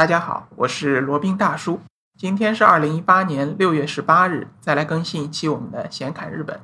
[0.00, 1.78] 大家好，我是罗宾大叔。
[2.18, 6.58] 今天是二零一八年六月十八日，再来更新一期我们的闲侃日本。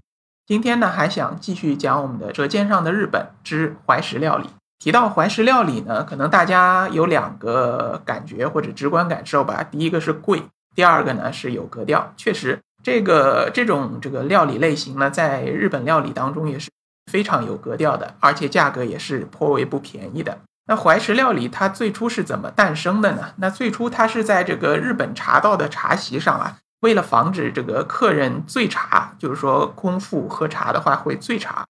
[0.47, 4.49] 今天呢，还想继续讲我们的《舌尖上的日本》之怀石料理。
[4.79, 9.63] 提到怀石料理呢，可能大家有两个感觉或者直观感受吧。
[9.63, 10.43] 第一个是贵，
[10.75, 12.15] 第二个呢是有格调。
[12.17, 16.71] 确实，这个这种这个料理类型呢，在日本料理当中也是
[17.13, 20.39] 非常有格调的，而且价格也是颇为不便宜的。
[20.67, 23.33] 那怀石料理它最初是怎么诞生的呢？
[23.37, 31.65] 那最初它是在这个日本茶道的茶席上啊，为了防止这个客人醉茶，就是说空腹喝茶的话会醉茶，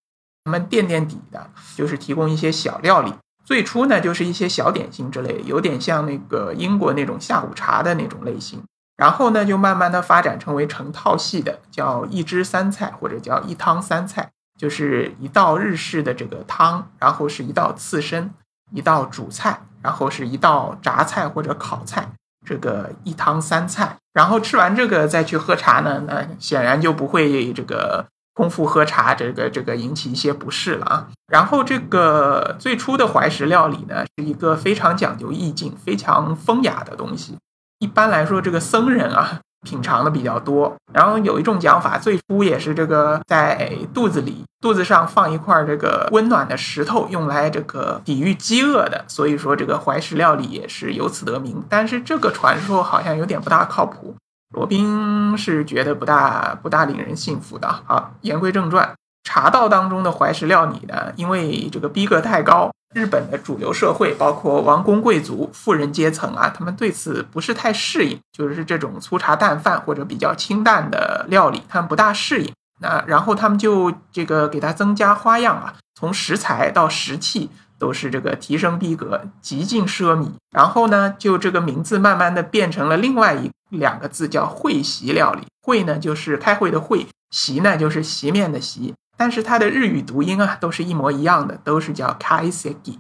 [0.45, 3.13] 他们垫垫底的，就是提供一些小料理。
[3.45, 8.63] 最初呢，就是一些小点心之类，有点像那个英国那种下午茶的那种类型。
[8.97, 18.33] 然后呢，就慢慢的发展成为成套系的，叫一汁三菜或者叫一汤三菜，就是一道日式的这个汤，然后是一道刺身。
[18.73, 22.09] 一道主菜，然后是一道炸菜或者烤菜，
[22.47, 31.09] 这个一汤三菜，然后吃完这个再去喝茶呢，那显然就不会这个空腹喝茶，这个这个引起一些不适了啊。
[31.33, 37.37] 然后这个最初的怀石料理呢，是一个非常讲究意境、非常风雅的东西。
[37.79, 39.41] 一般来说，这个僧人啊。
[39.63, 51.63] 品尝的比较多，然后有一种讲法，最初也是这个在肚子里肚子上放一块这个温暖的石头，用来这个抵御饥饿的，所以说这个怀石料理也是由此得名。
[51.69, 54.15] 但是这个传说好像有点不大靠谱，
[54.55, 57.69] 罗宾是觉得不大不大令人信服的。
[57.87, 62.71] 好，言归正传，茶道当中的怀石料理呢，因为这个逼格太高。
[62.95, 72.53] 日本的主流社会，包括王公贵族、富人阶层啊，他们对此不是太适应，就是这种粗茶淡饭或者比较清淡的料理，他们不大适应。
[72.81, 80.31] 那然后他们就这个给它增加花样啊，从食材到食器都是这个提升逼格，极尽奢靡。
[80.51, 85.43] 然后呢，就这个名字慢慢的变成了另外一两个字，叫会席料理。
[85.63, 88.95] 会呢就是开会的会，席呢就是席面的席。
[89.17, 92.99] 但是它的日语读音啊，都是一模一样的，都是叫 kaiseki。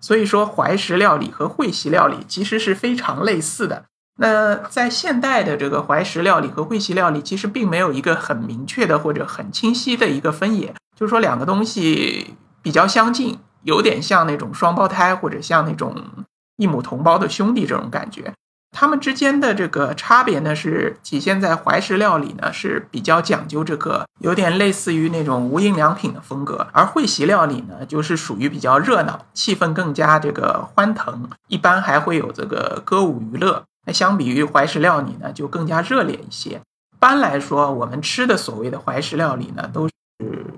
[0.00, 3.84] 所以说怀石料理和会席料理其实是非常类似的。
[4.20, 15.94] 那在现代的这个怀石料理和会席料理，其实并没有一个很明确的或者很清晰的一个分野，就是说两个东西比较相近，有点像那种双胞胎或者像那种
[16.56, 18.32] 异母同胞的兄弟这种感觉。
[18.70, 33.64] 他们之间的这个差别呢，是体现在怀石料理呢是比较讲究这个，有点类似于那种无印良品的风格，而会席料理呢就是属于比较热闹，气氛更加这个欢腾，一般还会有这个歌舞娱乐。
[33.86, 36.50] 那相比于怀石料理呢，就更加热烈一些。
[36.50, 39.94] 一般来说，我们吃的所谓的怀石料理呢，都是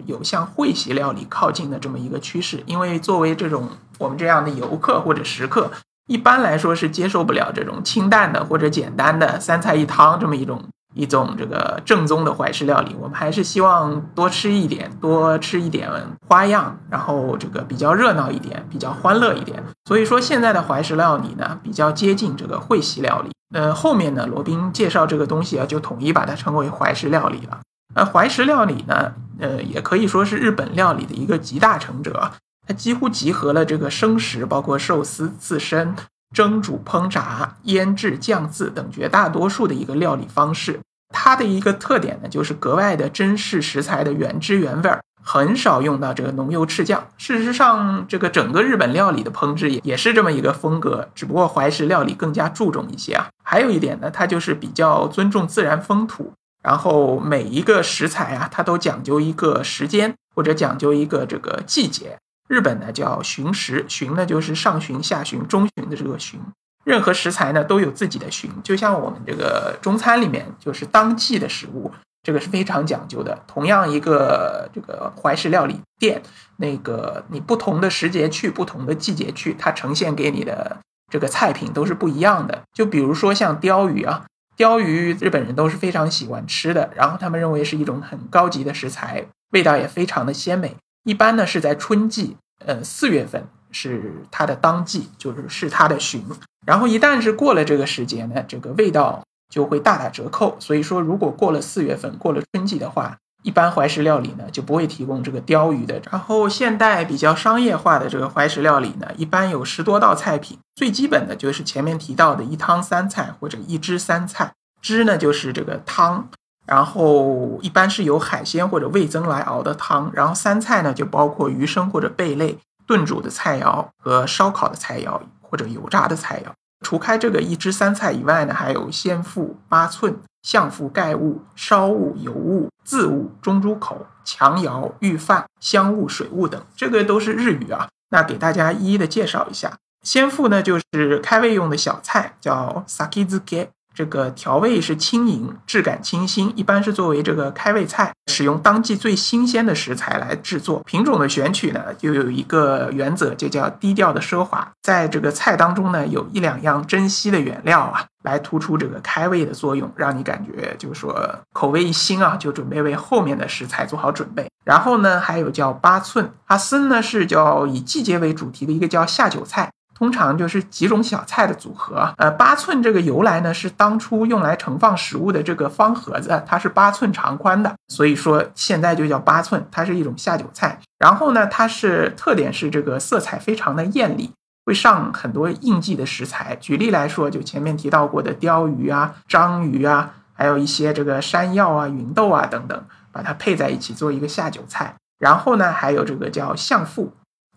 [0.04, 5.70] 有向会席料理靠近的这么一个趋势，因为作为这种我们这样的游客或者食客。
[6.10, 10.60] 一般来说是接受不了这种清淡的或者简单的三菜一汤这么一种
[10.92, 12.96] 一种这个正宗的怀石料理。
[13.00, 15.88] 我们还是希望多吃一点，多吃一点
[16.26, 19.62] 花样，然后这个比较热闹一点，比较欢乐一点。
[19.84, 23.30] 所以说现在的怀石料理呢，比较接近这个会席料理。
[23.54, 27.60] 呃，后面呢，罗宾介绍这个东西啊，就统一把它称为怀石料理了。
[27.94, 32.32] 呃怀石料理呢，呃，也可以说是日本料理的一个集大成者。
[32.70, 35.92] 它几乎集合了这个生食，包括寿司、刺身、
[36.32, 40.78] 蒸煮、烹炸、腌制、酱渍等绝大多数的一个料理方式。
[41.12, 47.08] 它的一个特点呢，就是格外的珍视食材的原汁原味儿，很少用到这个浓油赤酱。
[47.18, 53.26] 事实上，这个整个日本料理的烹制也也是这么一个风格，只不过怀石料理更加注重一些啊。
[53.42, 56.32] 还有一点呢，它就是比较尊重自然风土，
[56.62, 62.16] 然后每一个食材啊，它都讲究一个时间或者讲究一个这个季节。
[62.50, 66.40] 日本呢叫旬食，旬呢就是上旬、下旬、中旬的这个旬。
[66.84, 71.92] 任何食材呢都有自己的旬，就像我们这个中餐里面就是当季的食物，
[72.24, 73.38] 这个是非常讲究的。
[73.46, 76.20] 同样一个这个怀石料理店，
[76.56, 80.78] 那个你不同的时节去，不同的季节去，它呈现给你的
[81.08, 82.62] 这个菜品都是不一样的。
[82.72, 84.24] 就比如说像鲷鱼啊，
[84.56, 90.74] 鲷鱼日本人都是非常喜欢吃的，然后他们认为是一种很高级的食材，味道也非常的鲜美。
[91.04, 96.24] 一般呢是在春季，呃四月份是它的当季，就是是它的旬。
[96.66, 100.56] 然后一旦是过了这个时节呢，这个味道就会大打折扣。
[100.60, 106.00] 所以说，如果过了四月份，过了春季的话，一般怀石料理呢就不会提供这个鲷鱼的。
[106.10, 114.52] 然后现代比较商业化的这个怀石料理呢，一般有十多道菜品，最基本的就是前面提到的一汤三菜或者一汁三菜。
[114.82, 116.28] 汁呢就是这个汤。
[116.70, 122.56] 然后一般是由海鲜或者味增来熬的汤，然后三菜呢就包括鱼生或者贝类、
[122.86, 126.52] 炖煮的菜肴和烧烤的菜肴或者油炸的菜肴。
[126.86, 137.88] 除开这个一汁三菜以外呢，还有鲜腹、八寸、相腹盖物、烧物、油物、渍物、中珠口、强窑、御饭、香物、水物等，这个都是日语啊。
[138.10, 139.76] 那给大家一一的介绍一下。
[140.02, 143.68] 鲜腹呢，就是开胃用的小菜，叫 sakizuke。
[143.94, 150.80] 这个调味是轻盈，质感清新，一般是作为这个开胃菜，使用当季最新鲜的食材来制作。
[150.86, 154.66] 品种的选取呢，就有一个原则，就叫低调的奢华。
[154.82, 164.48] 在这个菜当中呢，有一两样珍稀的原料啊，来突出这个开胃的作用，让你感觉就是说口味一新啊，就准备为后面的食材做好准备。
[164.64, 169.70] 然后呢，还有叫八寸阿森呢，是叫以季节为主题的一个叫下酒菜。
[170.00, 172.10] 通常就是几种小菜的组合。
[172.16, 179.62] 呃，八寸这个由来呢，是当初用来盛放食物的这个方盒子，它是八寸长宽的，所以说现在就叫八寸。
[179.70, 180.78] 它是一种下酒菜。
[180.98, 184.32] 然后呢，它是特点是这个色彩非常的艳丽，
[184.64, 186.56] 会上很多应季的食材。
[186.56, 192.82] 举例来说，就前面提到过的鲷鱼啊、章鱼啊，还有一些这个山药啊、芸豆啊等等，
[193.12, 194.94] 把它配在一起做一个下酒菜。
[195.18, 196.86] 然后呢，还有这个叫相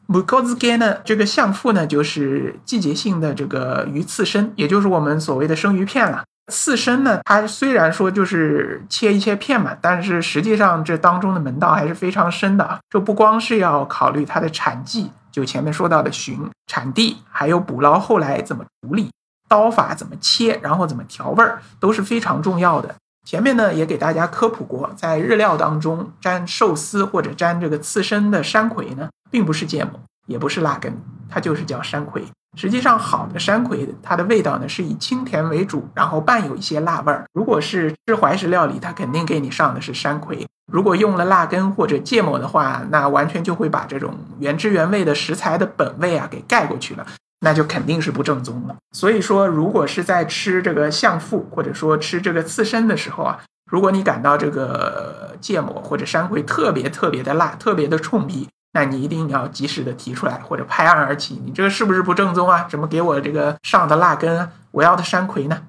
[0.07, 0.13] 腹。
[0.13, 0.97] 木高子干呢？
[1.03, 6.23] 这个相腹呢，就是季节性的这个鱼刺身，也就是我们所谓的生鱼片了。
[6.51, 12.79] 刺身呢，它虽然说就是切一切片嘛，但是实际上这当中的门道还是非常深的啊。
[12.89, 19.09] 这不光是要考虑它的产季，就前面说到的寻产地，还有捕捞后来怎么处理，
[19.47, 22.93] 刀法怎么切，然后怎么调味儿，都是非常重要的。
[23.23, 29.09] 前面呢也给大家科普过，在日料当中沾寿司或者沾这个刺身的山葵呢。
[29.33, 30.95] 并不是芥末，也不是辣根，
[31.27, 32.23] 它就是叫山葵。
[32.55, 37.25] 实际上，好的山葵，它的味道呢是以清甜为主，然后伴有一些辣味儿。
[37.33, 40.45] 如果是吃怀石料理，它肯定给你上的是山葵。
[40.71, 47.03] 如果用了辣根或者芥末的话，那完全就会把这种原汁原味的食材的本味啊给盖过去了，
[47.43, 48.75] 那就肯定是不正宗了。
[48.91, 58.47] 所以说，如果是在吃这个相腹或者说吃这个刺身的时候啊，如果你感到这个芥末或者山葵特别特别的辣，特别的冲鼻。
[58.75, 61.39] 那你一定要及时的提出来，或者拍案而起。
[61.45, 62.65] 你这个是不是不正宗啊？
[62.67, 64.49] 怎么给我这个上的辣根？
[64.71, 65.61] 我要的山葵呢？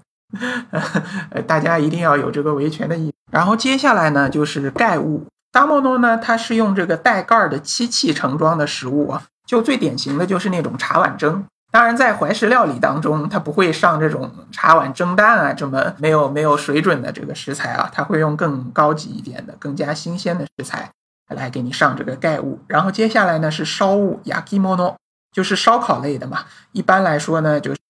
[1.47, 3.12] 大家一定要有这个维权的意。
[3.31, 5.26] 然后接下来呢，就是盖物。
[5.53, 9.23] 大莫诺呢，它是用这个带盖儿的漆器盛装的食物啊。
[9.47, 11.44] 就最典型的就是那种茶碗蒸。
[11.75, 20.88] 当然，在怀石料理当中，它不会上这种茶碗蒸蛋啊，这么没有没有水准的这个食材啊，它会用更高级一点的、更加新鲜的食材。
[21.31, 24.94] 来给你上这个盖物，然后接下来呢是烧物，yakimono，
[25.32, 26.44] 就是烧烤类的嘛。
[26.71, 27.81] 一般来说呢，就是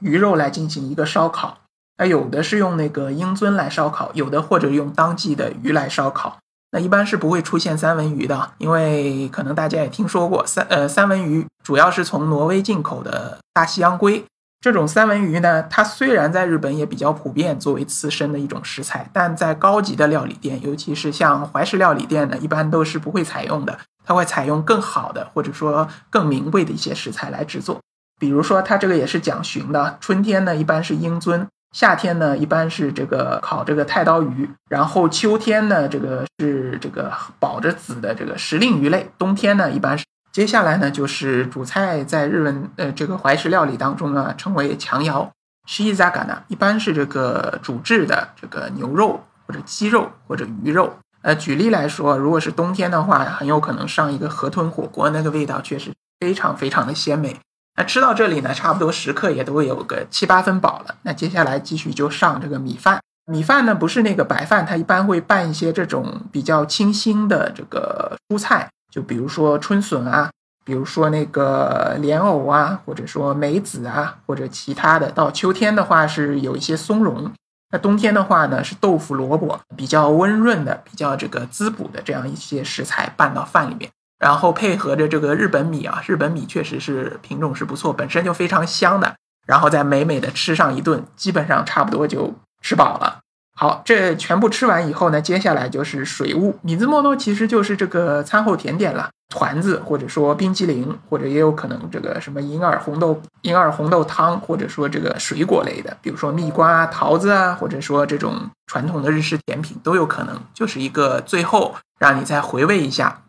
[0.00, 1.58] 鱼肉来进行一个烧烤。
[1.98, 6.38] 那有的是用那个鹰尊来烧烤，有的或者用当季的鱼来烧烤。
[6.74, 14.24] 那一般是不会出现三文鱼的，因为可能大家也听说过三呃三文鱼主要是从挪威进口的大西洋鲑。
[14.60, 23.78] 这种三文鱼呢，它虽然在日本也比较普遍，作为刺身的一种食材，但在高级的料理店，尤其是像怀石料理店呢，一般都是不会采用的。
[24.04, 27.78] 它会采用更好的，或者说更名贵的一些食材来制作。
[28.18, 40.04] 比如说，它这个也是讲旬的，春天呢一般是鹰尊，夏天呢一般是这个烤这个太刀鱼，然后秋天呢这个是这个保着籽的这个时令鱼类，冬天呢一般是。
[40.32, 45.30] 接下来呢，就是主菜，在日文呃这个怀石料理当中呢，称为强窑。
[45.66, 50.92] 是伊扎嘎呢，一般是这个煮制的这个牛肉或者鸡肉或者鱼肉。
[51.22, 57.36] 呃，举例来说，如果是冬天的话，很有可能上一个河豚火锅，那个味道确实非常非常的鲜美。
[57.76, 60.94] 那吃到这里呢，差不多食客也都有个七八分饱了。
[61.02, 63.00] 那接下来继续就上这个米饭。
[63.26, 68.68] 米饭呢，不是那个白饭，它一般会拌一些这种比较清新的这个蔬菜。
[68.92, 70.30] 就比如说春笋啊，
[70.64, 75.10] 比如说那个莲藕啊，或者说梅子啊，或者其他的。
[75.10, 77.32] 到秋天的话是有一些松茸，
[77.72, 83.90] 那冬天的话呢是豆腐、萝卜，比较温润的、比较这个滋补的这样一些食材拌到饭里面，
[84.24, 89.14] 然后配合着这个日本米啊，日本米确实是品种是不错，本身就非常香的，
[89.46, 93.18] 然后再美美的吃上一顿，基本上差不多就吃饱了。
[93.54, 96.58] 好，这全部吃完以后呢，接下来就是水物。
[96.62, 113.20] 米兹莫诺其实就是这个餐后甜点了，团子或者说冰激凌，或者也有可能这个什么银耳红豆银耳红豆汤，或者说这个水果类的，比如说蜜瓜、桃子啊，或者说这种传统的日式甜品都有可能，就是一个最后让你再回味一下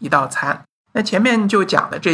[0.00, 0.64] 一道餐。
[0.92, 2.12] 那前面就讲的这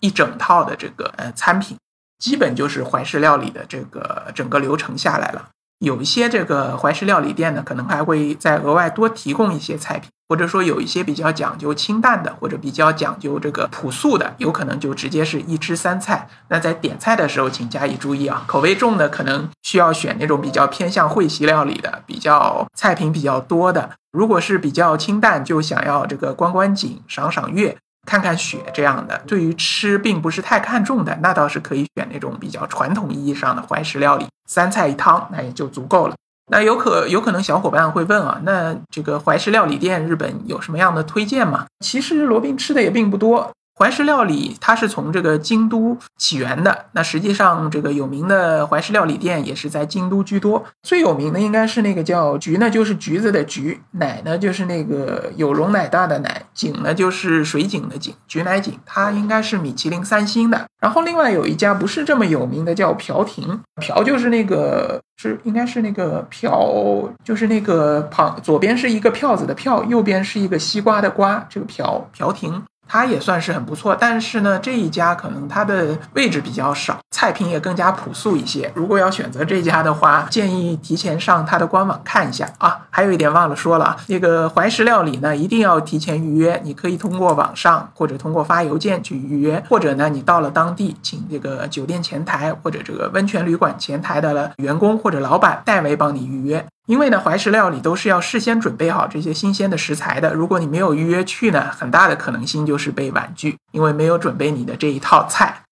[0.00, 1.78] 一整套的这个呃餐品，
[2.18, 5.48] 基本就是怀石料理的这个整个流程下来了。
[5.78, 10.10] 有一些这个怀石料理店呢，可能还会再额外多提供一些菜品。
[10.30, 16.28] 或者说有一些比较讲究清淡的，或者比较讲究这个朴素的，有可能就直接是一汁三菜。
[16.48, 23.88] 那在点菜的时候，请加以注意啊，口味重的可能需要选那种比较偏向会席料理的，比较菜品比较多的。
[24.12, 27.78] 如果是比较清淡，就想要这个观观景、赏赏月、
[28.08, 36.14] 看看雪这样的，对于吃并不是太看重的，那倒是可以选那种比较传统意义上的怀石料理，三菜一汤，那也就足够了。
[36.50, 41.66] 那有可有可能小伙伴会问啊，那这个怀石料理店日本有什么样的推荐吗？
[41.84, 43.50] 其实罗宾吃的也并不多。
[43.78, 50.64] 怀石料理它是从这个京都起源的，那实际上这个有名的怀石料理店也是在京都居多。
[50.82, 60.66] 最有名的应该是那个叫“橘”呢，就是橘子的“橘”；“奶”呢，就是那个有容乃大的“奶”；“井”呢，就是水井的“井”，橘乃井，它应该是米其林三星的。
[60.80, 72.60] 然后另外有一家不是这么有名的，叫朴亭，朴就是那个是应该是那个朴，就是那个旁左边是一个票子的票，右边是一个西瓜的瓜，这个朴朴亭。
[72.88, 78.72] 它也算是很不错，但是呢，这一家可能它的位置比较少，菜品也更加朴素一些。
[78.74, 82.86] 如果要选择这家的话，建议提前上它的官网看一下啊。
[82.90, 86.60] 还有一点忘了说了，那个怀石料理呢，一定要提前预约。
[86.64, 96.64] 你可以通过网上或者通过发邮件去预约，或者呢，你到了当地，请这个酒店前台或者这个温泉旅馆前台的员工或者老板代为帮你预约。
[96.88, 100.32] 因为呢，怀石料理都是要事先准备好这些新鲜的食材的。
[100.32, 105.64] 如果你没有预约去呢，很大的可能性就是被婉拒，因为没有准备你的这一套菜。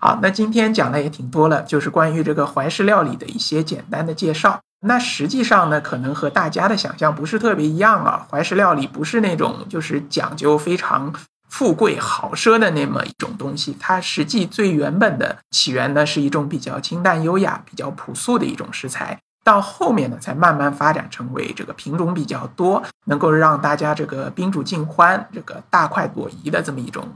[0.00, 4.60] 好，那今天讲的也挺多了，就是关于这个怀石料理的一些简单的介绍。
[4.84, 8.26] 那实际上呢，可能和大家的想象不是特别一样啊。
[8.28, 11.14] 怀石料理不是那种就是讲究非常
[11.48, 19.20] 富贵豪奢的那么一种东西，它实际最原本的起源呢，是一种比较清淡优雅、比较朴素的一种食材。
[19.44, 27.06] 到后面呢，才慢慢发展成为这个品种比较多，能够让大家这个宾主尽欢、这个大快朵颐的这么一种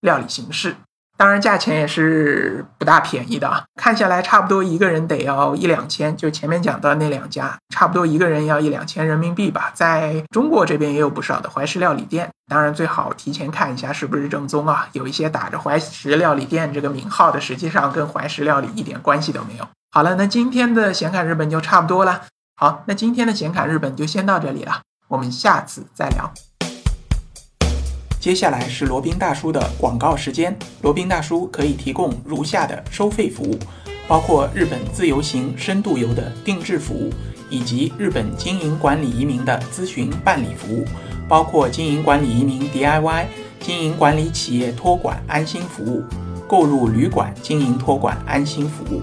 [0.00, 0.74] 料理形式。
[1.16, 6.16] 当然，价钱也是不大便宜的啊，看下来差不多一个人得要一两千。
[6.16, 9.72] 就前面讲到那两家，差不多一个人要一两千人民币吧。
[9.74, 14.88] 在中国这边也有不少的怀石料理店，当然最好提前看一下是不是正宗啊。
[14.92, 19.66] 有一些打着怀石料理店这个名号的，实际上跟怀石料理一点关系都没有。
[19.90, 22.26] 好了，那今天的显卡日本就差不多了。
[22.56, 26.30] 好，那今天的显卡日本就先到这里了，我们下次再聊。
[28.20, 30.54] 接下来是罗宾大叔的广告时间。
[30.82, 33.58] 罗宾大叔可以提供如下的收费服务，
[34.06, 37.10] 包括日本自由行、深度游的定制服务，
[37.48, 40.84] 以及日本经营管理移民的咨询办理服务，
[41.26, 43.24] 包括经营管理移民 DIY、
[43.58, 46.04] 经营管理企业托管安心服务、
[46.46, 49.02] 购入旅馆经营托管安心服务。